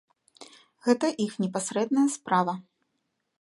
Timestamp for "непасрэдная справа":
1.43-2.53